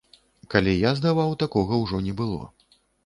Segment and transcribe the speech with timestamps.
[0.53, 2.41] Калі я здаваў, такога ўжо не было.